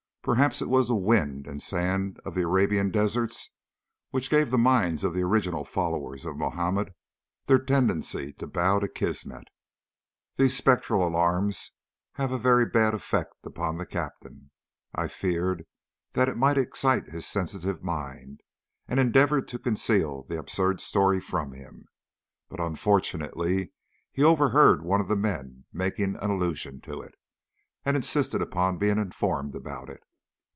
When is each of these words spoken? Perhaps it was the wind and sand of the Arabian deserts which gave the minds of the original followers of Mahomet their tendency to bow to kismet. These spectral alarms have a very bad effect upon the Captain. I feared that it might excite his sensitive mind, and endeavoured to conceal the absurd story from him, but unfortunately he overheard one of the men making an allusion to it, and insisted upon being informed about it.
Perhaps 0.23 0.61
it 0.61 0.69
was 0.69 0.87
the 0.87 0.93
wind 0.95 1.47
and 1.47 1.63
sand 1.63 2.19
of 2.23 2.35
the 2.35 2.43
Arabian 2.43 2.91
deserts 2.91 3.49
which 4.11 4.29
gave 4.29 4.51
the 4.51 4.57
minds 4.59 5.03
of 5.03 5.15
the 5.15 5.23
original 5.23 5.65
followers 5.65 6.27
of 6.27 6.37
Mahomet 6.37 6.95
their 7.47 7.57
tendency 7.57 8.31
to 8.33 8.45
bow 8.45 8.77
to 8.77 8.87
kismet. 8.87 9.45
These 10.35 10.55
spectral 10.55 11.07
alarms 11.07 11.71
have 12.13 12.31
a 12.31 12.37
very 12.37 12.67
bad 12.67 12.93
effect 12.93 13.33
upon 13.45 13.79
the 13.79 13.85
Captain. 13.87 14.51
I 14.93 15.07
feared 15.07 15.65
that 16.11 16.29
it 16.29 16.37
might 16.37 16.55
excite 16.55 17.09
his 17.09 17.25
sensitive 17.25 17.83
mind, 17.83 18.41
and 18.87 18.99
endeavoured 18.99 19.47
to 19.47 19.57
conceal 19.57 20.21
the 20.21 20.37
absurd 20.37 20.81
story 20.81 21.19
from 21.19 21.53
him, 21.53 21.87
but 22.47 22.59
unfortunately 22.59 23.71
he 24.11 24.23
overheard 24.23 24.83
one 24.85 25.01
of 25.01 25.07
the 25.07 25.15
men 25.15 25.65
making 25.73 26.15
an 26.17 26.29
allusion 26.29 26.79
to 26.81 27.01
it, 27.01 27.15
and 27.83 27.97
insisted 27.97 28.39
upon 28.39 28.77
being 28.77 28.99
informed 28.99 29.55
about 29.55 29.89
it. 29.89 30.03